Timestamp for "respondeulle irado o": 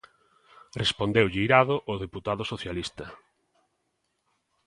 0.81-1.93